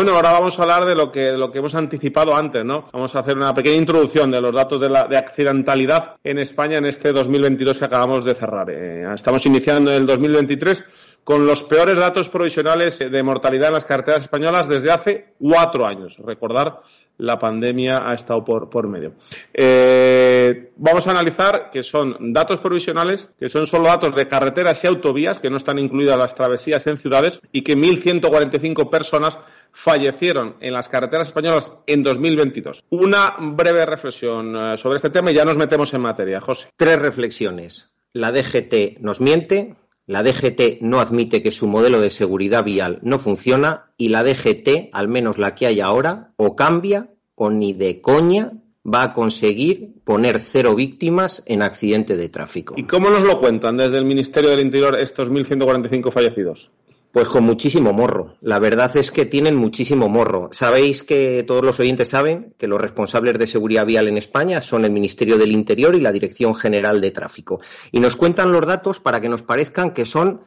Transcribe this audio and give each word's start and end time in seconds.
Bueno, 0.00 0.14
ahora 0.14 0.32
vamos 0.32 0.58
a 0.58 0.62
hablar 0.62 0.86
de 0.86 0.94
lo 0.94 1.12
que, 1.12 1.32
lo 1.32 1.52
que 1.52 1.58
hemos 1.58 1.74
anticipado 1.74 2.34
antes, 2.34 2.64
¿no? 2.64 2.86
Vamos 2.90 3.14
a 3.14 3.18
hacer 3.18 3.36
una 3.36 3.52
pequeña 3.52 3.76
introducción 3.76 4.30
de 4.30 4.40
los 4.40 4.54
datos 4.54 4.80
de, 4.80 4.88
la, 4.88 5.06
de 5.06 5.18
accidentalidad 5.18 6.16
en 6.24 6.38
España 6.38 6.78
en 6.78 6.86
este 6.86 7.12
2022 7.12 7.76
que 7.76 7.84
acabamos 7.84 8.24
de 8.24 8.34
cerrar. 8.34 8.70
Eh, 8.70 9.04
estamos 9.14 9.44
iniciando 9.44 9.92
el 9.92 10.06
2023 10.06 10.84
con 11.24 11.46
los 11.46 11.62
peores 11.62 11.96
datos 11.96 12.28
provisionales 12.28 12.98
de 12.98 13.22
mortalidad 13.22 13.68
en 13.68 13.74
las 13.74 13.84
carreteras 13.84 14.22
españolas 14.22 14.68
desde 14.68 14.90
hace 14.90 15.34
cuatro 15.38 15.86
años. 15.86 16.16
Recordar, 16.18 16.80
la 17.18 17.38
pandemia 17.38 18.08
ha 18.08 18.14
estado 18.14 18.44
por, 18.44 18.70
por 18.70 18.88
medio. 18.88 19.14
Eh, 19.52 20.72
vamos 20.76 21.06
a 21.06 21.10
analizar 21.10 21.70
que 21.70 21.82
son 21.82 22.32
datos 22.32 22.60
provisionales, 22.60 23.28
que 23.38 23.48
son 23.48 23.66
solo 23.66 23.88
datos 23.88 24.14
de 24.14 24.26
carreteras 24.26 24.82
y 24.82 24.86
autovías, 24.86 25.38
que 25.38 25.50
no 25.50 25.58
están 25.58 25.78
incluidas 25.78 26.18
las 26.18 26.34
travesías 26.34 26.86
en 26.86 26.96
ciudades, 26.96 27.40
y 27.52 27.62
que 27.62 27.76
1.145 27.76 28.88
personas 28.88 29.38
fallecieron 29.72 30.56
en 30.60 30.72
las 30.72 30.88
carreteras 30.88 31.28
españolas 31.28 31.72
en 31.86 32.02
2022. 32.02 32.84
Una 32.90 33.36
breve 33.38 33.86
reflexión 33.86 34.56
eh, 34.56 34.76
sobre 34.76 34.96
este 34.96 35.10
tema 35.10 35.30
y 35.30 35.34
ya 35.34 35.44
nos 35.44 35.56
metemos 35.56 35.92
en 35.94 36.00
materia. 36.00 36.40
José. 36.40 36.68
Tres 36.76 36.98
reflexiones. 36.98 37.92
La 38.12 38.32
DGT 38.32 38.98
nos 39.00 39.20
miente, 39.20 39.76
la 40.10 40.24
DGT 40.24 40.80
no 40.80 40.98
admite 40.98 41.40
que 41.40 41.52
su 41.52 41.68
modelo 41.68 42.00
de 42.00 42.10
seguridad 42.10 42.64
vial 42.64 42.98
no 43.02 43.20
funciona 43.20 43.92
y 43.96 44.08
la 44.08 44.24
DGT, 44.24 44.90
al 44.92 45.06
menos 45.06 45.38
la 45.38 45.54
que 45.54 45.68
hay 45.68 45.80
ahora, 45.80 46.32
o 46.34 46.56
cambia 46.56 47.10
o 47.36 47.48
ni 47.48 47.74
de 47.74 48.00
coña 48.00 48.54
va 48.84 49.04
a 49.04 49.12
conseguir 49.12 50.02
poner 50.02 50.40
cero 50.40 50.74
víctimas 50.74 51.44
en 51.46 51.62
accidente 51.62 52.16
de 52.16 52.28
tráfico. 52.28 52.74
¿Y 52.76 52.88
cómo 52.88 53.08
nos 53.08 53.22
lo 53.22 53.38
cuentan 53.38 53.76
desde 53.76 53.98
el 53.98 54.04
Ministerio 54.04 54.50
del 54.50 54.58
Interior 54.58 54.98
estos 54.98 55.30
1.145 55.30 56.10
fallecidos? 56.10 56.72
Pues 57.12 57.26
con 57.26 57.42
muchísimo 57.42 57.92
morro. 57.92 58.36
La 58.40 58.60
verdad 58.60 58.96
es 58.96 59.10
que 59.10 59.26
tienen 59.26 59.56
muchísimo 59.56 60.08
morro. 60.08 60.48
Sabéis 60.52 61.02
que 61.02 61.42
todos 61.44 61.64
los 61.64 61.80
oyentes 61.80 62.08
saben 62.08 62.54
que 62.56 62.68
los 62.68 62.80
responsables 62.80 63.36
de 63.36 63.48
seguridad 63.48 63.84
vial 63.84 64.06
en 64.06 64.16
España 64.16 64.62
son 64.62 64.84
el 64.84 64.92
Ministerio 64.92 65.36
del 65.36 65.50
Interior 65.50 65.96
y 65.96 66.00
la 66.00 66.12
Dirección 66.12 66.54
General 66.54 67.00
de 67.00 67.10
Tráfico. 67.10 67.60
Y 67.90 67.98
nos 67.98 68.14
cuentan 68.14 68.52
los 68.52 68.64
datos 68.64 69.00
para 69.00 69.20
que 69.20 69.28
nos 69.28 69.42
parezcan 69.42 69.92
que 69.92 70.04
son 70.04 70.42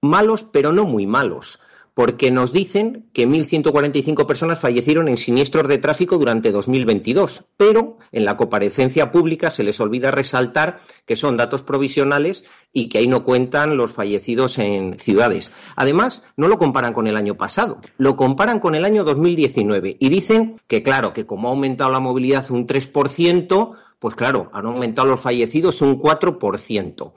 malos, 0.00 0.42
pero 0.42 0.72
no 0.72 0.84
muy 0.84 1.06
malos 1.06 1.60
porque 2.00 2.30
nos 2.30 2.54
dicen 2.54 3.10
que 3.12 3.28
1.145 3.28 4.24
personas 4.24 4.58
fallecieron 4.58 5.06
en 5.08 5.18
siniestros 5.18 5.68
de 5.68 5.76
tráfico 5.76 6.16
durante 6.16 6.50
2022, 6.50 7.44
pero 7.58 7.98
en 8.10 8.24
la 8.24 8.38
comparecencia 8.38 9.12
pública 9.12 9.50
se 9.50 9.64
les 9.64 9.78
olvida 9.80 10.10
resaltar 10.10 10.78
que 11.04 11.14
son 11.14 11.36
datos 11.36 11.62
provisionales 11.62 12.46
y 12.72 12.88
que 12.88 12.96
ahí 12.96 13.06
no 13.06 13.22
cuentan 13.22 13.76
los 13.76 13.92
fallecidos 13.92 14.58
en 14.58 14.98
ciudades. 14.98 15.52
Además, 15.76 16.24
no 16.38 16.48
lo 16.48 16.56
comparan 16.56 16.94
con 16.94 17.06
el 17.06 17.18
año 17.18 17.34
pasado, 17.34 17.82
lo 17.98 18.16
comparan 18.16 18.60
con 18.60 18.74
el 18.74 18.86
año 18.86 19.04
2019 19.04 19.98
y 20.00 20.08
dicen 20.08 20.58
que, 20.68 20.82
claro, 20.82 21.12
que 21.12 21.26
como 21.26 21.48
ha 21.48 21.50
aumentado 21.50 21.90
la 21.90 22.00
movilidad 22.00 22.50
un 22.50 22.66
3%, 22.66 23.76
pues 23.98 24.14
claro, 24.14 24.48
han 24.54 24.64
aumentado 24.64 25.06
los 25.06 25.20
fallecidos 25.20 25.82
un 25.82 26.00
4%. 26.00 27.12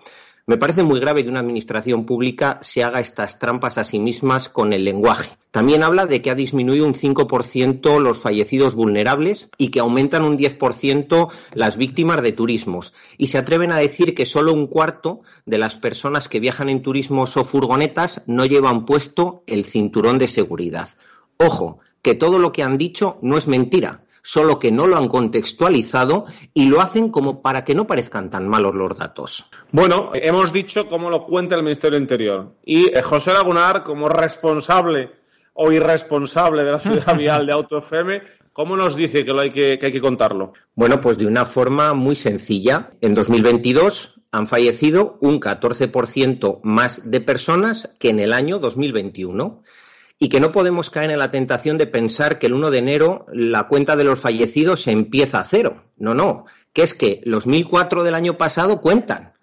Me 0.45 0.57
parece 0.57 0.83
muy 0.83 0.99
grave 0.99 1.23
que 1.23 1.29
una 1.29 1.39
administración 1.39 2.05
pública 2.05 2.59
se 2.61 2.83
haga 2.83 2.99
estas 2.99 3.39
trampas 3.39 3.77
a 3.77 3.85
sí 3.85 3.97
mismas 3.97 4.49
con 4.49 4.73
el 4.73 4.83
lenguaje. 4.83 5.37
También 5.51 5.83
habla 5.83 6.05
de 6.05 6.21
que 6.21 6.31
ha 6.31 6.35
disminuido 6.35 6.85
un 6.85 6.95
5% 6.95 8.01
los 8.01 8.17
fallecidos 8.17 8.75
vulnerables 8.75 9.49
y 9.57 9.69
que 9.69 9.79
aumentan 9.79 10.23
un 10.23 10.37
10% 10.37 11.29
las 11.53 11.77
víctimas 11.77 12.21
de 12.21 12.33
turismos. 12.33 12.93
Y 13.17 13.27
se 13.27 13.37
atreven 13.37 13.71
a 13.71 13.77
decir 13.77 14.15
que 14.15 14.25
solo 14.25 14.53
un 14.53 14.67
cuarto 14.67 15.21
de 15.45 15.59
las 15.59 15.77
personas 15.77 16.27
que 16.27 16.41
viajan 16.41 16.67
en 16.67 16.81
turismos 16.81 17.37
o 17.37 17.45
furgonetas 17.45 18.21
no 18.25 18.45
llevan 18.45 18.85
puesto 18.85 19.43
el 19.47 19.63
cinturón 19.63 20.17
de 20.17 20.27
seguridad. 20.27 20.89
Ojo, 21.37 21.79
que 22.01 22.15
todo 22.15 22.37
lo 22.37 22.51
que 22.51 22.63
han 22.63 22.77
dicho 22.77 23.17
no 23.21 23.37
es 23.37 23.47
mentira 23.47 24.03
solo 24.23 24.57
que 24.57 24.71
no 24.71 24.87
lo 24.87 24.97
han 24.97 25.09
contextualizado 25.09 26.25
y 26.53 26.67
lo 26.67 26.81
hacen 26.81 27.09
como 27.09 27.41
para 27.41 27.63
que 27.63 27.75
no 27.75 27.85
parezcan 27.85 28.29
tan 28.29 28.47
malos 28.47 28.73
los 28.73 28.97
datos. 28.97 29.45
Bueno, 29.71 30.11
hemos 30.13 30.51
dicho 30.51 30.87
cómo 30.87 31.09
lo 31.09 31.25
cuenta 31.25 31.55
el 31.55 31.63
Ministerio 31.63 31.95
del 31.95 32.03
Interior. 32.03 32.55
Y 32.65 32.87
eh, 32.87 33.01
José 33.03 33.33
Lagunar, 33.33 33.83
como 33.83 34.09
responsable 34.09 35.11
o 35.53 35.71
irresponsable 35.71 36.63
de 36.63 36.71
la 36.71 36.79
ciudad 36.79 37.15
vial 37.17 37.45
de 37.45 37.53
AutoFM, 37.53 38.21
¿cómo 38.53 38.77
nos 38.77 38.95
dice 38.95 39.25
que, 39.25 39.31
lo 39.31 39.41
hay 39.41 39.51
que, 39.51 39.77
que 39.77 39.87
hay 39.87 39.91
que 39.91 40.01
contarlo? 40.01 40.53
Bueno, 40.73 41.01
pues 41.01 41.17
de 41.17 41.27
una 41.27 41.45
forma 41.45 41.93
muy 41.93 42.15
sencilla. 42.15 42.91
En 43.01 43.13
2022 43.13 44.21
han 44.31 44.47
fallecido 44.47 45.17
un 45.21 45.39
14% 45.39 46.61
más 46.63 47.01
de 47.11 47.21
personas 47.21 47.89
que 47.99 48.09
en 48.09 48.19
el 48.19 48.33
año 48.33 48.57
2021 48.57 49.61
y 50.19 50.29
que 50.29 50.39
no 50.39 50.51
podemos 50.51 50.89
caer 50.89 51.11
en 51.11 51.19
la 51.19 51.31
tentación 51.31 51.77
de 51.77 51.87
pensar 51.87 52.39
que 52.39 52.47
el 52.47 52.53
1 52.53 52.71
de 52.71 52.77
enero 52.77 53.25
la 53.33 53.67
cuenta 53.67 53.95
de 53.95 54.03
los 54.03 54.19
fallecidos 54.19 54.87
empieza 54.87 55.39
a 55.39 55.45
cero. 55.45 55.83
No, 55.97 56.13
no, 56.13 56.45
que 56.71 56.83
es 56.83 56.93
que 56.93 57.21
los 57.25 57.47
1.004 57.47 58.03
del 58.03 58.15
año 58.15 58.37
pasado 58.37 58.81
cuentan. 58.81 59.33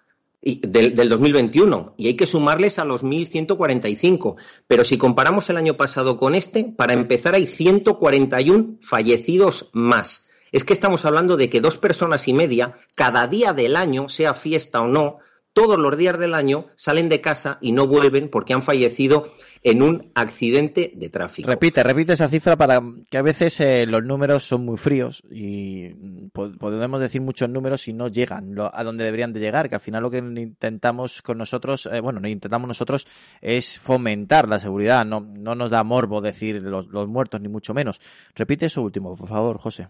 del, 0.42 0.94
del 0.94 1.08
2021 1.10 1.94
y 1.98 2.06
hay 2.06 2.14
que 2.14 2.26
sumarles 2.26 2.78
a 2.78 2.84
los 2.84 3.04
1.145. 3.04 4.36
Pero 4.66 4.84
si 4.84 4.96
comparamos 4.96 5.50
el 5.50 5.58
año 5.58 5.76
pasado 5.76 6.16
con 6.16 6.34
este, 6.34 6.64
para 6.64 6.94
empezar 6.94 7.34
hay 7.34 7.46
141 7.46 8.78
fallecidos 8.80 9.68
más. 9.72 10.26
Es 10.52 10.64
que 10.64 10.72
estamos 10.72 11.04
hablando 11.04 11.36
de 11.36 11.48
que 11.48 11.60
dos 11.60 11.78
personas 11.78 12.26
y 12.26 12.32
media, 12.32 12.76
cada 12.96 13.26
día 13.28 13.52
del 13.52 13.76
año, 13.76 14.08
sea 14.08 14.34
fiesta 14.34 14.80
o 14.80 14.88
no, 14.88 15.18
todos 15.52 15.78
los 15.78 15.96
días 15.96 16.18
del 16.18 16.34
año 16.34 16.66
salen 16.76 17.08
de 17.08 17.20
casa 17.20 17.58
y 17.60 17.72
no 17.72 17.86
vuelven 17.86 18.28
porque 18.28 18.54
han 18.54 18.62
fallecido 18.62 19.24
en 19.62 19.82
un 19.82 20.10
accidente 20.14 20.92
de 20.94 21.08
tráfico. 21.10 21.48
Repite, 21.48 21.82
repite 21.82 22.12
esa 22.14 22.28
cifra 22.28 22.56
para 22.56 22.80
que 23.10 23.18
a 23.18 23.22
veces 23.22 23.60
eh, 23.60 23.84
los 23.86 24.02
números 24.02 24.44
son 24.44 24.64
muy 24.64 24.78
fríos 24.78 25.22
y 25.30 25.90
podemos 26.32 27.00
decir 27.00 27.20
muchos 27.20 27.48
números 27.50 27.86
y 27.88 27.92
no 27.92 28.08
llegan 28.08 28.54
a 28.72 28.84
donde 28.84 29.04
deberían 29.04 29.32
de 29.32 29.40
llegar, 29.40 29.68
que 29.68 29.74
al 29.74 29.80
final 29.80 30.02
lo 30.02 30.10
que 30.10 30.18
intentamos 30.18 31.20
con 31.20 31.38
nosotros, 31.38 31.86
eh, 31.92 32.00
bueno, 32.00 32.20
no 32.20 32.28
intentamos 32.28 32.68
nosotros 32.68 33.06
es 33.40 33.78
fomentar 33.78 34.48
la 34.48 34.60
seguridad, 34.60 35.04
no, 35.04 35.20
no 35.20 35.54
nos 35.54 35.70
da 35.70 35.84
morbo 35.84 36.20
decir 36.20 36.62
los, 36.62 36.86
los 36.86 37.08
muertos 37.08 37.40
ni 37.40 37.48
mucho 37.48 37.74
menos. 37.74 38.00
Repite 38.34 38.66
eso 38.66 38.82
último, 38.82 39.16
por 39.16 39.28
favor, 39.28 39.58
José. 39.58 39.88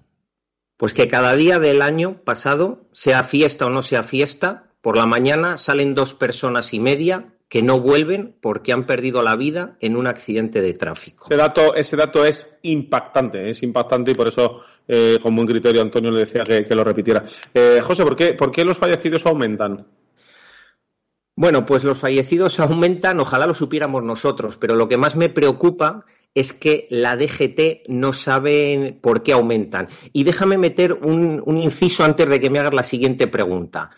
Pues 0.76 0.94
que 0.94 1.08
cada 1.08 1.34
día 1.34 1.58
del 1.58 1.82
año 1.82 2.22
pasado, 2.24 2.88
sea 2.92 3.22
fiesta 3.22 3.66
o 3.66 3.70
no 3.70 3.82
sea 3.82 4.02
fiesta, 4.02 4.69
por 4.80 4.96
la 4.96 5.06
mañana 5.06 5.58
salen 5.58 5.94
dos 5.94 6.14
personas 6.14 6.72
y 6.72 6.80
media 6.80 7.34
que 7.50 7.62
no 7.62 7.80
vuelven 7.80 8.36
porque 8.40 8.72
han 8.72 8.86
perdido 8.86 9.22
la 9.22 9.34
vida 9.34 9.76
en 9.80 9.96
un 9.96 10.06
accidente 10.06 10.62
de 10.62 10.72
tráfico. 10.72 11.26
Ese 11.28 11.36
dato, 11.36 11.74
ese 11.74 11.96
dato 11.96 12.24
es 12.24 12.56
impactante, 12.62 13.50
es 13.50 13.62
impactante 13.64 14.12
y 14.12 14.14
por 14.14 14.28
eso, 14.28 14.62
eh, 14.86 15.18
con 15.20 15.34
buen 15.34 15.48
criterio, 15.48 15.82
Antonio 15.82 16.12
le 16.12 16.20
decía 16.20 16.44
que, 16.44 16.64
lo 16.74 16.84
repitiera. 16.84 17.24
Eh, 17.52 17.80
José, 17.82 18.04
¿por 18.04 18.14
qué, 18.14 18.34
¿por 18.34 18.52
qué 18.52 18.64
los 18.64 18.78
fallecidos 18.78 19.26
aumentan? 19.26 19.84
Bueno, 21.34 21.66
pues 21.66 21.82
los 21.82 21.98
fallecidos 21.98 22.60
aumentan, 22.60 23.18
ojalá 23.18 23.46
lo 23.46 23.54
supiéramos 23.54 24.04
nosotros, 24.04 24.56
pero 24.56 24.76
lo 24.76 24.88
que 24.88 24.96
más 24.96 25.16
me 25.16 25.28
preocupa 25.28 26.04
es 26.34 26.52
que 26.52 26.86
la 26.90 27.16
DGT 27.16 27.88
no 27.88 28.12
sabe 28.12 28.96
por 29.02 29.24
qué 29.24 29.32
aumentan. 29.32 29.88
Y 30.12 30.22
déjame 30.22 30.56
meter 30.56 30.92
un, 30.92 31.42
un 31.44 31.58
inciso 31.58 32.04
antes 32.04 32.28
de 32.28 32.38
que 32.38 32.50
me 32.50 32.60
hagas 32.60 32.74
la 32.74 32.84
siguiente 32.84 33.26
pregunta 33.26 33.90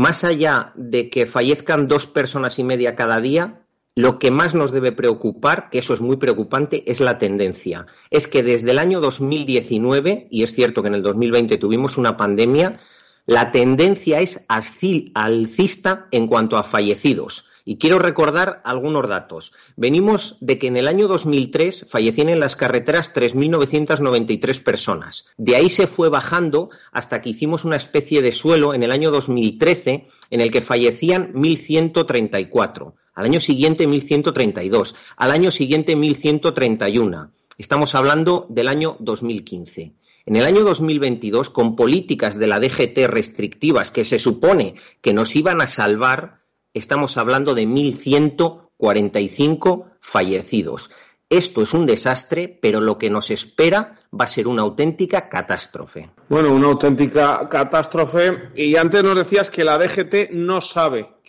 más 0.00 0.24
allá 0.24 0.72
de 0.76 1.10
que 1.10 1.26
fallezcan 1.26 1.86
dos 1.86 2.06
personas 2.06 2.58
y 2.58 2.64
media 2.64 2.94
cada 2.94 3.20
día, 3.20 3.66
lo 3.94 4.18
que 4.18 4.30
más 4.30 4.54
nos 4.54 4.72
debe 4.72 4.92
preocupar, 4.92 5.68
que 5.68 5.78
eso 5.78 5.92
es 5.92 6.00
muy 6.00 6.16
preocupante, 6.16 6.90
es 6.90 7.00
la 7.00 7.18
tendencia. 7.18 7.84
Es 8.08 8.26
que 8.26 8.42
desde 8.42 8.70
el 8.70 8.78
año 8.78 9.00
2019, 9.00 10.28
y 10.30 10.42
es 10.42 10.54
cierto 10.54 10.80
que 10.80 10.88
en 10.88 10.94
el 10.94 11.02
2020 11.02 11.58
tuvimos 11.58 11.98
una 11.98 12.16
pandemia, 12.16 12.78
la 13.26 13.50
tendencia 13.50 14.20
es 14.20 14.46
alcista 14.48 16.08
en 16.12 16.28
cuanto 16.28 16.56
a 16.56 16.62
fallecidos. 16.62 17.49
Y 17.70 17.76
quiero 17.76 18.00
recordar 18.00 18.60
algunos 18.64 19.08
datos. 19.08 19.52
Venimos 19.76 20.36
de 20.40 20.58
que 20.58 20.66
en 20.66 20.76
el 20.76 20.88
año 20.88 21.06
2003 21.06 21.84
fallecían 21.86 22.28
en 22.28 22.40
las 22.40 22.56
carreteras 22.56 23.14
3.993 23.14 24.60
personas. 24.64 25.26
De 25.36 25.54
ahí 25.54 25.70
se 25.70 25.86
fue 25.86 26.08
bajando 26.08 26.70
hasta 26.90 27.22
que 27.22 27.30
hicimos 27.30 27.64
una 27.64 27.76
especie 27.76 28.22
de 28.22 28.32
suelo 28.32 28.74
en 28.74 28.82
el 28.82 28.90
año 28.90 29.12
2013 29.12 30.04
en 30.30 30.40
el 30.40 30.50
que 30.50 30.62
fallecían 30.62 31.32
1.134. 31.32 32.94
Al 33.14 33.24
año 33.24 33.38
siguiente 33.38 33.86
1.132. 33.86 34.96
Al 35.16 35.30
año 35.30 35.52
siguiente 35.52 35.96
1.131. 35.96 37.30
Estamos 37.56 37.94
hablando 37.94 38.46
del 38.50 38.66
año 38.66 38.96
2015. 38.98 39.94
En 40.26 40.34
el 40.34 40.44
año 40.44 40.64
2022, 40.64 41.50
con 41.50 41.76
políticas 41.76 42.36
de 42.36 42.48
la 42.48 42.58
DGT 42.58 43.06
restrictivas 43.06 43.92
que 43.92 44.04
se 44.04 44.18
supone 44.18 44.74
que 45.00 45.12
nos 45.12 45.36
iban 45.36 45.60
a 45.60 45.68
salvar, 45.68 46.39
estamos 46.74 47.16
hablando 47.16 47.54
de 47.54 47.66
1.145 47.66 49.92
fallecidos. 50.00 50.90
Esto 51.28 51.62
es 51.62 51.72
un 51.74 51.86
desastre, 51.86 52.58
pero 52.60 52.80
lo 52.80 52.98
que 52.98 53.10
nos 53.10 53.30
espera 53.30 54.00
va 54.12 54.24
a 54.24 54.28
ser 54.28 54.48
una 54.48 54.62
auténtica 54.62 55.28
catástrofe. 55.28 56.10
Bueno, 56.28 56.52
una 56.52 56.66
auténtica 56.66 57.48
catástrofe. 57.48 58.50
Y 58.56 58.74
antes 58.76 59.04
nos 59.04 59.16
decías 59.16 59.48
que 59.50 59.62
la 59.62 59.78
DGT 59.78 60.32
no 60.32 60.60
sabe 60.60 61.20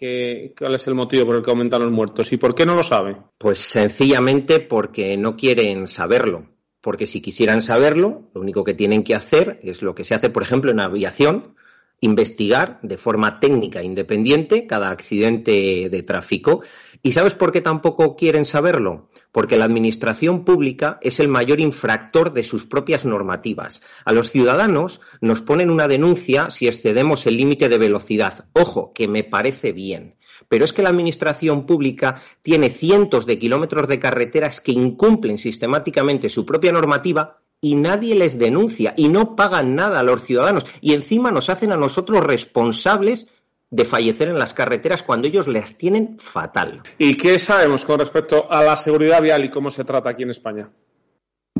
¿Cuál 0.57 0.73
es 0.73 0.87
el 0.87 0.95
motivo 0.95 1.27
por 1.27 1.35
el 1.35 1.43
que 1.43 1.51
aumentan 1.51 1.83
los 1.83 1.91
muertos? 1.91 2.33
¿Y 2.33 2.37
por 2.37 2.55
qué 2.55 2.65
no 2.65 2.73
lo 2.73 2.81
sabe? 2.81 3.17
Pues 3.37 3.59
sencillamente 3.59 4.59
porque 4.59 5.15
no 5.15 5.35
quieren 5.35 5.87
saberlo. 5.87 6.47
Porque 6.81 7.05
si 7.05 7.21
quisieran 7.21 7.61
saberlo, 7.61 8.31
lo 8.33 8.41
único 8.41 8.63
que 8.63 8.73
tienen 8.73 9.03
que 9.03 9.13
hacer 9.13 9.59
es 9.61 9.83
lo 9.83 9.93
que 9.93 10.03
se 10.03 10.15
hace, 10.15 10.31
por 10.31 10.41
ejemplo, 10.41 10.71
en 10.71 10.79
aviación, 10.79 11.53
investigar 12.01 12.79
de 12.81 12.97
forma 12.97 13.39
técnica 13.39 13.83
independiente 13.83 14.67
cada 14.67 14.89
accidente 14.89 15.87
de 15.89 16.03
tráfico. 16.03 16.61
¿Y 17.03 17.11
sabes 17.11 17.35
por 17.35 17.51
qué 17.51 17.61
tampoco 17.61 18.15
quieren 18.15 18.43
saberlo? 18.43 19.09
Porque 19.31 19.57
la 19.57 19.65
administración 19.65 20.43
pública 20.43 20.97
es 21.01 21.19
el 21.19 21.27
mayor 21.27 21.59
infractor 21.59 22.33
de 22.33 22.43
sus 22.43 22.65
propias 22.65 23.05
normativas. 23.05 23.81
A 24.03 24.11
los 24.11 24.31
ciudadanos 24.31 25.01
nos 25.21 25.41
ponen 25.41 25.69
una 25.69 25.87
denuncia 25.87 26.49
si 26.49 26.67
excedemos 26.67 27.25
el 27.27 27.37
límite 27.37 27.69
de 27.69 27.77
velocidad. 27.77 28.45
Ojo, 28.53 28.91
que 28.93 29.07
me 29.07 29.23
parece 29.23 29.71
bien. 29.71 30.15
Pero 30.49 30.65
es 30.65 30.73
que 30.73 30.81
la 30.81 30.89
administración 30.89 31.67
pública 31.67 32.21
tiene 32.41 32.71
cientos 32.71 33.27
de 33.27 33.37
kilómetros 33.37 33.87
de 33.87 33.99
carreteras 33.99 34.59
que 34.59 34.71
incumplen 34.71 35.37
sistemáticamente 35.37 36.29
su 36.29 36.45
propia 36.45 36.71
normativa 36.71 37.40
y 37.61 37.75
nadie 37.75 38.15
les 38.15 38.39
denuncia 38.39 38.93
y 38.97 39.07
no 39.07 39.35
pagan 39.35 39.75
nada 39.75 39.99
a 39.99 40.03
los 40.03 40.23
ciudadanos 40.23 40.65
y 40.81 40.93
encima 40.93 41.31
nos 41.31 41.49
hacen 41.49 41.71
a 41.71 41.77
nosotros 41.77 42.23
responsables 42.23 43.27
de 43.69 43.85
fallecer 43.85 44.27
en 44.27 44.37
las 44.37 44.53
carreteras 44.53 45.03
cuando 45.03 45.27
ellos 45.27 45.47
las 45.47 45.77
tienen 45.77 46.19
fatal. 46.19 46.81
¿Y 46.97 47.15
qué 47.15 47.39
sabemos 47.39 47.85
con 47.85 47.99
respecto 47.99 48.51
a 48.51 48.61
la 48.63 48.75
seguridad 48.75 49.21
vial 49.21 49.45
y 49.45 49.49
cómo 49.49 49.71
se 49.71 49.85
trata 49.85 50.09
aquí 50.09 50.23
en 50.23 50.31
España? 50.31 50.69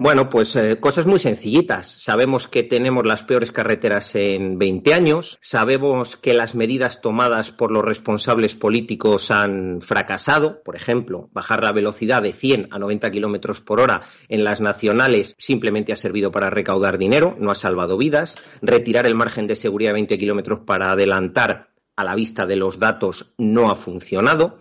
Bueno, 0.04 0.32
pues 0.32 0.56
eh, 0.56 0.80
cosas 0.80 1.06
muy 1.06 1.20
sencillitas. 1.20 1.86
Sabemos 1.86 2.48
que 2.48 2.64
tenemos 2.64 3.06
las 3.06 3.22
peores 3.22 3.52
carreteras 3.52 4.16
en 4.16 4.58
20 4.58 4.96
años, 4.96 5.38
sabemos 5.42 6.18
que 6.18 6.34
las 6.34 6.56
medidas 6.56 7.02
tomadas 7.02 7.52
por 7.52 7.70
los 7.70 7.86
responsables 7.86 8.56
políticos 8.56 9.30
han 9.30 9.80
fracasado, 9.80 10.64
por 10.64 10.76
ejemplo, 10.76 11.30
bajar 11.34 11.64
la 11.64 11.72
velocidad 11.72 12.24
de 12.24 12.34
100 12.34 12.70
a 12.72 12.80
90 12.80 13.12
kilómetros 13.12 13.62
por 13.62 13.80
hora 13.80 14.02
en 14.28 14.44
las 14.44 14.60
nacionales 14.60 15.36
simplemente 15.38 15.94
ha 15.94 15.98
servido 15.98 16.32
para 16.32 16.50
recaudar 16.50 16.98
dinero, 16.98 17.36
no 17.38 17.52
ha 17.52 17.56
salvado 17.56 17.96
vidas, 17.96 18.38
retirar 18.64 19.06
el 19.06 19.14
margen 19.14 19.46
de 19.46 19.54
seguridad 19.54 19.90
de 19.90 20.02
20 20.02 20.18
kilómetros 20.18 20.62
para 20.62 20.90
adelantar 20.90 21.70
a 21.96 22.04
la 22.04 22.16
vista 22.16 22.48
de 22.48 22.56
los 22.56 22.80
datos 22.80 23.34
no 23.38 23.70
ha 23.70 23.76
funcionado. 23.76 24.58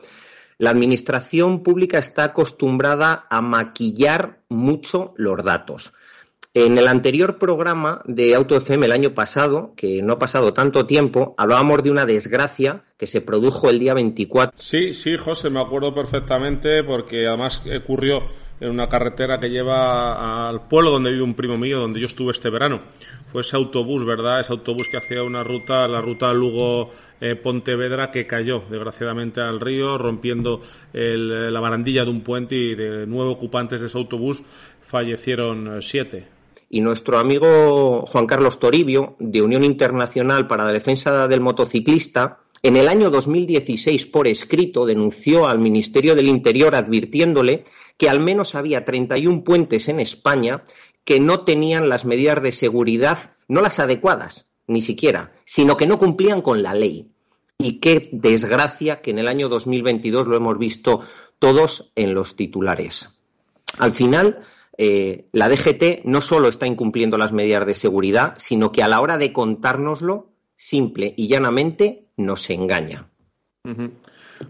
La 0.60 0.68
administración 0.68 1.62
pública 1.62 1.96
está 1.96 2.22
acostumbrada 2.24 3.24
a 3.30 3.40
maquillar 3.40 4.40
mucho 4.50 5.14
los 5.16 5.42
datos. 5.42 5.94
En 6.52 6.76
el 6.76 6.86
anterior 6.86 7.38
programa 7.38 8.02
de 8.04 8.34
AutoFM 8.34 8.84
el 8.84 8.92
año 8.92 9.14
pasado, 9.14 9.72
que 9.74 10.02
no 10.02 10.12
ha 10.12 10.18
pasado 10.18 10.52
tanto 10.52 10.84
tiempo, 10.84 11.34
hablábamos 11.38 11.82
de 11.82 11.90
una 11.90 12.04
desgracia 12.04 12.82
que 12.98 13.06
se 13.06 13.22
produjo 13.22 13.70
el 13.70 13.78
día 13.78 13.94
24. 13.94 14.52
Sí, 14.60 14.92
sí, 14.92 15.16
José, 15.16 15.48
me 15.48 15.62
acuerdo 15.62 15.94
perfectamente 15.94 16.84
porque 16.84 17.26
además 17.26 17.62
ocurrió 17.82 18.24
en 18.60 18.70
una 18.70 18.88
carretera 18.88 19.40
que 19.40 19.48
lleva 19.48 20.48
al 20.48 20.68
pueblo 20.68 20.90
donde 20.90 21.10
vive 21.10 21.22
un 21.22 21.34
primo 21.34 21.56
mío, 21.56 21.80
donde 21.80 21.98
yo 21.98 22.06
estuve 22.06 22.32
este 22.32 22.50
verano. 22.50 22.82
Fue 23.26 23.40
ese 23.40 23.56
autobús, 23.56 24.04
¿verdad? 24.04 24.40
Ese 24.40 24.52
autobús 24.52 24.88
que 24.88 24.98
hacía 24.98 25.22
una 25.22 25.42
ruta, 25.42 25.88
la 25.88 26.00
ruta 26.00 26.32
Lugo 26.32 26.90
eh, 27.20 27.40
que 28.12 28.26
cayó 28.26 28.62
desgraciadamente 28.70 29.40
al 29.40 29.60
río, 29.60 29.98
rompiendo 29.98 30.60
la 30.92 31.60
barandilla 31.60 32.04
de 32.04 32.10
un 32.10 32.20
puente 32.20 32.54
y 32.54 32.74
de 32.74 33.06
nueve 33.06 33.30
ocupantes 33.30 33.80
de 33.80 33.86
ese 33.86 33.98
autobús 33.98 34.42
fallecieron 34.90 35.78
eh, 35.78 35.82
siete. 35.82 36.28
Y 36.68 36.82
nuestro 36.82 37.18
amigo 37.18 38.04
Juan 38.06 38.26
Carlos 38.26 38.58
Toribio, 38.58 39.16
de 39.18 39.42
Unión 39.42 39.64
Internacional 39.64 40.46
para 40.46 40.64
la 40.64 40.72
Defensa 40.72 41.26
del 41.26 41.40
Motociclista, 41.40 42.40
en 42.62 42.76
el 42.76 42.88
año 42.88 43.10
2016, 43.10 44.06
por 44.06 44.28
escrito, 44.28 44.84
denunció 44.84 45.48
al 45.48 45.58
Ministerio 45.58 46.14
del 46.14 46.28
Interior 46.28 46.74
advirtiéndole 46.74 47.64
que 48.00 48.08
al 48.08 48.18
menos 48.18 48.54
había 48.54 48.86
31 48.86 49.44
puentes 49.44 49.90
en 49.90 50.00
España 50.00 50.64
que 51.04 51.20
no 51.20 51.44
tenían 51.44 51.90
las 51.90 52.06
medidas 52.06 52.42
de 52.42 52.50
seguridad, 52.50 53.36
no 53.46 53.60
las 53.60 53.78
adecuadas, 53.78 54.48
ni 54.66 54.80
siquiera, 54.80 55.34
sino 55.44 55.76
que 55.76 55.86
no 55.86 55.98
cumplían 55.98 56.40
con 56.40 56.62
la 56.62 56.72
ley. 56.72 57.10
Y 57.58 57.78
qué 57.78 58.08
desgracia 58.10 59.02
que 59.02 59.10
en 59.10 59.18
el 59.18 59.28
año 59.28 59.50
2022 59.50 60.28
lo 60.28 60.34
hemos 60.34 60.58
visto 60.58 61.00
todos 61.38 61.92
en 61.94 62.14
los 62.14 62.36
titulares. 62.36 63.20
Al 63.78 63.92
final, 63.92 64.44
eh, 64.78 65.26
la 65.32 65.50
DGT 65.50 66.04
no 66.04 66.22
solo 66.22 66.48
está 66.48 66.66
incumpliendo 66.66 67.18
las 67.18 67.34
medidas 67.34 67.66
de 67.66 67.74
seguridad, 67.74 68.32
sino 68.38 68.72
que 68.72 68.82
a 68.82 68.88
la 68.88 69.02
hora 69.02 69.18
de 69.18 69.34
contárnoslo, 69.34 70.30
simple 70.56 71.12
y 71.18 71.28
llanamente, 71.28 72.06
nos 72.16 72.48
engaña. 72.48 73.10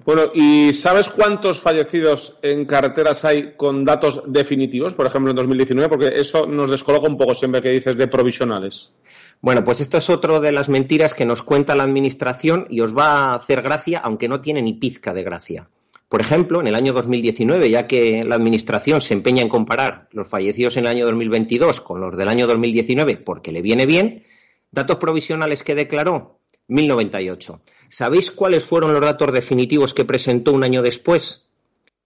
Bueno, 0.04 0.30
¿y 0.32 0.72
sabes 0.72 1.08
cuántos 1.08 1.60
fallecidos 1.60 2.38
en 2.42 2.64
carreteras 2.64 3.24
hay 3.24 3.54
con 3.56 3.84
datos 3.84 4.22
definitivos, 4.26 4.94
por 4.94 5.06
ejemplo, 5.06 5.30
en 5.30 5.36
2019? 5.36 5.88
Porque 5.88 6.20
eso 6.20 6.46
nos 6.46 6.70
descoloca 6.70 7.08
un 7.08 7.18
poco 7.18 7.34
siempre 7.34 7.60
que 7.60 7.70
dices 7.70 7.96
de 7.96 8.06
provisionales. 8.06 8.92
Bueno, 9.40 9.64
pues 9.64 9.80
esto 9.80 9.98
es 9.98 10.08
otro 10.08 10.40
de 10.40 10.52
las 10.52 10.68
mentiras 10.68 11.14
que 11.14 11.24
nos 11.24 11.42
cuenta 11.42 11.74
la 11.74 11.84
Administración 11.84 12.66
y 12.70 12.80
os 12.80 12.96
va 12.96 13.06
a 13.06 13.34
hacer 13.34 13.62
gracia, 13.62 13.98
aunque 13.98 14.28
no 14.28 14.40
tiene 14.40 14.62
ni 14.62 14.74
pizca 14.74 15.12
de 15.12 15.24
gracia. 15.24 15.68
Por 16.08 16.20
ejemplo, 16.20 16.60
en 16.60 16.66
el 16.66 16.74
año 16.74 16.92
2019, 16.92 17.70
ya 17.70 17.86
que 17.86 18.24
la 18.24 18.34
Administración 18.34 19.00
se 19.00 19.14
empeña 19.14 19.42
en 19.42 19.48
comparar 19.48 20.08
los 20.12 20.28
fallecidos 20.28 20.76
en 20.76 20.84
el 20.84 20.90
año 20.90 21.06
2022 21.06 21.80
con 21.80 22.00
los 22.00 22.16
del 22.16 22.28
año 22.28 22.46
2019 22.46 23.16
porque 23.18 23.52
le 23.52 23.62
viene 23.62 23.86
bien, 23.86 24.24
datos 24.72 24.96
provisionales 24.96 25.62
que 25.62 25.74
declaró 25.74 26.39
1098. 26.70 27.60
¿Sabéis 27.88 28.30
cuáles 28.30 28.64
fueron 28.64 28.92
los 28.92 29.02
datos 29.02 29.32
definitivos 29.32 29.92
que 29.92 30.04
presentó 30.04 30.52
un 30.52 30.62
año 30.64 30.82
después? 30.82 31.48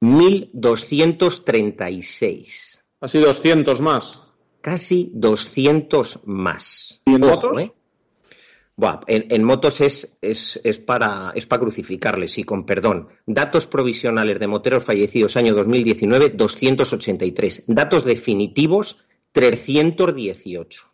1236. 0.00 2.84
Así 3.00 3.18
200 3.18 3.80
más 3.80 4.20
casi 4.64 5.10
200 5.12 6.20
más. 6.24 7.02
¿Y 7.04 7.16
en 7.16 7.20
motos? 7.20 7.60
¿eh? 7.60 7.72
en, 9.06 9.44
motos 9.44 9.82
es, 9.82 10.16
es, 10.22 10.58
es, 10.64 10.78
para, 10.78 11.32
es 11.34 11.44
para 11.44 11.60
crucificarles, 11.60 12.38
y 12.38 12.44
con 12.44 12.64
perdón. 12.64 13.08
Datos 13.26 13.66
provisionales 13.66 14.40
de 14.40 14.46
moteros 14.46 14.82
fallecidos 14.82 15.36
año 15.36 15.54
2019, 15.54 16.30
283. 16.30 17.64
Datos 17.66 18.04
definitivos, 18.04 19.04
318. 19.32 20.93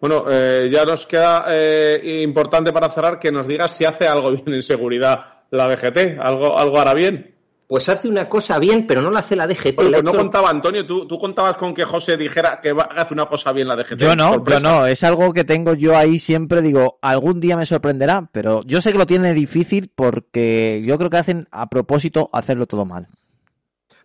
Bueno, 0.00 0.24
eh, 0.30 0.68
ya 0.70 0.84
nos 0.84 1.06
queda 1.06 1.46
eh, 1.48 2.22
importante 2.22 2.72
para 2.72 2.88
cerrar 2.88 3.18
que 3.18 3.32
nos 3.32 3.46
digas 3.46 3.72
si 3.72 3.84
hace 3.84 4.06
algo 4.06 4.30
bien 4.32 4.54
en 4.54 4.62
seguridad 4.62 5.24
la 5.50 5.68
DGT, 5.68 6.18
algo, 6.20 6.58
algo 6.58 6.78
hará 6.78 6.94
bien 6.94 7.38
pues 7.68 7.86
hace 7.90 8.08
una 8.08 8.30
cosa 8.30 8.58
bien, 8.58 8.86
pero 8.86 9.02
no 9.02 9.10
la 9.10 9.18
hace 9.20 9.36
la 9.36 9.46
DGT. 9.46 9.76
pues 9.76 10.02
no 10.02 10.12
contaba, 10.14 10.48
Antonio, 10.48 10.86
¿tú, 10.86 11.06
contabas 11.18 11.58
con 11.58 11.74
que 11.74 11.84
José 11.84 12.16
dijera 12.16 12.60
que 12.62 12.74
hace 12.96 13.12
una 13.12 13.26
cosa 13.26 13.52
bien 13.52 13.68
la 13.68 13.76
DGT. 13.76 13.98
Yo 13.98 14.16
no, 14.16 14.42
yo 14.42 14.60
no, 14.60 14.86
es 14.86 15.04
algo 15.04 15.34
que 15.34 15.44
tengo 15.44 15.74
yo 15.74 15.94
ahí 15.94 16.18
siempre, 16.18 16.62
digo, 16.62 16.98
algún 17.02 17.40
día 17.40 17.58
me 17.58 17.66
sorprenderá, 17.66 18.30
pero 18.32 18.62
yo 18.64 18.80
sé 18.80 18.92
que 18.92 18.98
lo 18.98 19.06
tiene 19.06 19.34
difícil 19.34 19.92
porque 19.94 20.82
yo 20.82 20.96
creo 20.96 21.10
que 21.10 21.18
hacen 21.18 21.46
a 21.50 21.68
propósito 21.68 22.30
hacerlo 22.32 22.66
todo 22.66 22.86
mal. 22.86 23.06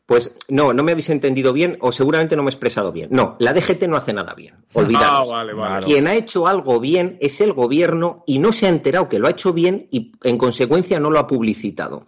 Pues 0.06 0.32
no, 0.50 0.74
no 0.74 0.84
me 0.84 0.92
habéis 0.92 1.10
entendido 1.10 1.54
bien 1.54 1.78
o 1.80 1.92
seguramente 1.92 2.36
no 2.36 2.44
me 2.44 2.50
he 2.50 2.54
expresado 2.54 2.92
bien. 2.92 3.10
No, 3.12 3.38
la 3.40 3.54
DGT 3.54 3.84
no 3.84 3.96
hace 3.96 4.14
nada 4.14 4.34
bien. 4.34 4.56
Olvidaos. 4.74 5.30
Ah, 5.32 5.38
vale, 5.38 5.54
vale. 5.54 5.86
Quien 5.86 6.08
ha 6.08 6.14
hecho 6.14 6.46
algo 6.46 6.80
bien 6.80 7.18
es 7.22 7.40
el 7.40 7.54
gobierno 7.54 8.24
y 8.28 8.40
no 8.40 8.52
se 8.52 8.66
ha 8.66 8.70
enterado 8.70 9.08
que 9.08 9.20
lo 9.20 9.28
ha 9.28 9.32
hecho 9.32 9.54
bien 9.54 9.88
y 9.92 10.12
en 10.24 10.38
consecuencia 10.38 11.00
no 11.00 11.10
lo 11.10 11.20
ha 11.20 11.28
publicitado. 11.28 12.08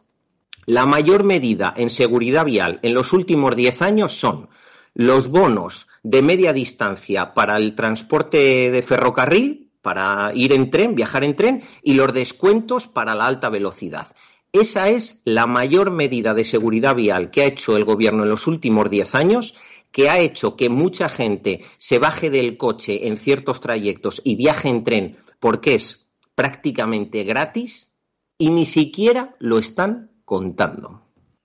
La 0.66 0.86
mayor 0.86 1.24
medida 1.24 1.74
en 1.78 1.90
seguridad 1.90 2.44
vial 2.44 2.80
en 2.82 2.94
los 2.94 3.14
últimos 3.14 3.56
diez 3.56 3.82
años 3.82 4.14
son 4.14 4.50
los 4.96 5.28
bonos 5.28 5.88
de 6.04 6.22
media 6.22 6.54
distancia 6.54 7.34
para 7.34 7.58
el 7.58 7.76
transporte 7.76 8.72
de 8.72 8.82
ferrocarril, 8.82 9.72
para 9.82 10.32
ir 10.34 10.54
en 10.54 10.72
tren, 10.72 10.96
viajar 10.96 11.24
en 11.24 11.36
tren, 11.36 11.64
y 11.84 11.94
los 11.94 12.12
descuentos 12.14 12.88
para 12.88 13.14
la 13.14 13.28
alta 13.28 13.50
velocidad. 13.50 14.08
Esa 14.56 14.88
es 14.88 15.22
la 15.26 15.48
mayor 15.48 15.92
medida 15.92 16.34
de 16.34 16.46
seguridad 16.46 16.96
vial 16.96 17.30
que 17.30 17.42
ha 17.42 17.46
hecho 17.46 17.76
el 17.76 17.84
Gobierno 17.84 18.24
en 18.24 18.30
los 18.30 18.48
últimos 18.48 18.90
diez 18.90 19.14
años, 19.14 19.54
que 19.92 20.10
ha 20.10 20.20
hecho 20.20 20.56
que 20.56 20.70
mucha 20.70 21.10
gente 21.10 21.66
se 21.76 22.00
baje 22.00 22.30
del 22.30 22.56
coche 22.56 23.08
en 23.10 23.18
ciertos 23.18 23.60
trayectos 23.60 24.22
y 24.24 24.38
viaje 24.38 24.70
en 24.70 24.86
tren 24.86 25.18
porque 25.42 25.76
es 25.76 26.10
prácticamente 26.36 27.26
gratis 27.26 27.92
y 28.38 28.50
ni 28.50 28.66
siquiera 28.66 29.36
lo 29.40 29.58
están 29.58 30.12
contando. 30.24 31.02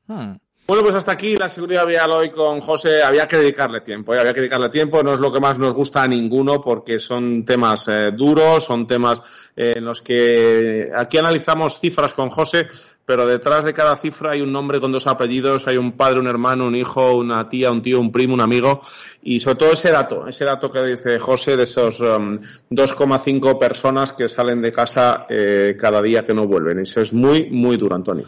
Hmm. 0.06 0.36
Bueno, 0.70 0.84
pues 0.84 0.94
hasta 0.94 1.10
aquí 1.10 1.36
la 1.36 1.48
seguridad 1.48 1.84
vial 1.84 2.12
hoy 2.12 2.30
con 2.30 2.60
José. 2.60 3.02
Había 3.02 3.26
que 3.26 3.38
dedicarle 3.38 3.80
tiempo, 3.80 4.14
¿eh? 4.14 4.20
había 4.20 4.32
que 4.32 4.38
dedicarle 4.38 4.68
tiempo. 4.68 5.02
No 5.02 5.14
es 5.14 5.18
lo 5.18 5.32
que 5.32 5.40
más 5.40 5.58
nos 5.58 5.74
gusta 5.74 6.04
a 6.04 6.06
ninguno 6.06 6.60
porque 6.60 7.00
son 7.00 7.44
temas 7.44 7.88
eh, 7.88 8.12
duros, 8.16 8.66
son 8.66 8.86
temas 8.86 9.20
eh, 9.56 9.74
en 9.78 9.84
los 9.84 10.00
que 10.00 10.92
aquí 10.94 11.18
analizamos 11.18 11.80
cifras 11.80 12.14
con 12.14 12.30
José, 12.30 12.68
pero 13.10 13.26
detrás 13.26 13.64
de 13.64 13.74
cada 13.74 13.96
cifra 13.96 14.30
hay 14.30 14.40
un 14.40 14.52
nombre 14.52 14.78
con 14.78 14.92
dos 14.92 15.08
apellidos, 15.08 15.66
hay 15.66 15.76
un 15.76 15.90
padre, 15.96 16.20
un 16.20 16.28
hermano, 16.28 16.68
un 16.68 16.76
hijo, 16.76 17.16
una 17.16 17.48
tía, 17.48 17.72
un 17.72 17.82
tío, 17.82 18.00
un 18.00 18.12
primo, 18.12 18.34
un 18.34 18.40
amigo, 18.40 18.82
y 19.20 19.40
sobre 19.40 19.56
todo 19.56 19.72
ese 19.72 19.90
dato, 19.90 20.28
ese 20.28 20.44
dato 20.44 20.70
que 20.70 20.80
dice 20.84 21.18
José 21.18 21.56
de 21.56 21.64
esos 21.64 21.98
2,5 21.98 23.52
um, 23.52 23.58
personas 23.58 24.12
que 24.12 24.28
salen 24.28 24.62
de 24.62 24.70
casa 24.70 25.26
eh, 25.28 25.76
cada 25.76 26.00
día 26.00 26.24
que 26.24 26.34
no 26.34 26.46
vuelven. 26.46 26.78
Eso 26.78 27.00
es 27.00 27.12
muy, 27.12 27.50
muy 27.50 27.76
duro, 27.76 27.96
Antonio. 27.96 28.26